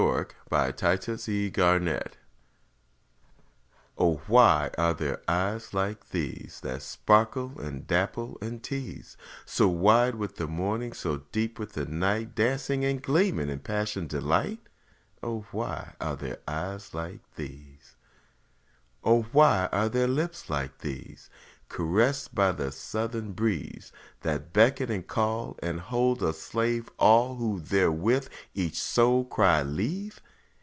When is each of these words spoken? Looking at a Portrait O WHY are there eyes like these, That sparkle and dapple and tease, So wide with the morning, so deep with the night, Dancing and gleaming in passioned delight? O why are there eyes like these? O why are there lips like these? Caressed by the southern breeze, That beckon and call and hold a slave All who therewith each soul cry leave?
Looking 0.01 0.35
at 0.57 0.81
a 0.81 1.51
Portrait 1.51 2.17
O 3.99 4.15
WHY 4.25 4.71
are 4.79 4.95
there 4.95 5.21
eyes 5.27 5.75
like 5.75 6.09
these, 6.09 6.59
That 6.63 6.81
sparkle 6.81 7.53
and 7.59 7.85
dapple 7.85 8.35
and 8.41 8.63
tease, 8.63 9.15
So 9.45 9.67
wide 9.67 10.15
with 10.15 10.37
the 10.37 10.47
morning, 10.47 10.93
so 10.93 11.17
deep 11.31 11.59
with 11.59 11.73
the 11.73 11.85
night, 11.85 12.33
Dancing 12.33 12.83
and 12.83 12.99
gleaming 12.99 13.49
in 13.49 13.59
passioned 13.59 14.09
delight? 14.09 14.59
O 15.21 15.41
why 15.51 15.93
are 16.01 16.15
there 16.15 16.39
eyes 16.47 16.95
like 16.95 17.19
these? 17.35 17.95
O 19.03 19.21
why 19.31 19.69
are 19.71 19.87
there 19.87 20.07
lips 20.07 20.49
like 20.49 20.79
these? 20.79 21.29
Caressed 21.69 22.35
by 22.35 22.51
the 22.51 22.69
southern 22.69 23.31
breeze, 23.31 23.93
That 24.23 24.51
beckon 24.51 24.91
and 24.91 25.07
call 25.07 25.57
and 25.63 25.79
hold 25.79 26.21
a 26.21 26.33
slave 26.33 26.89
All 26.99 27.37
who 27.37 27.61
therewith 27.61 28.27
each 28.53 28.75
soul 28.81 29.23
cry 29.23 29.63
leave? 29.63 30.19